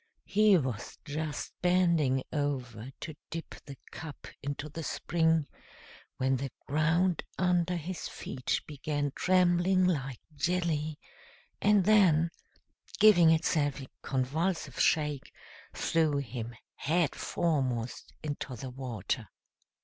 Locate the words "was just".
0.57-1.53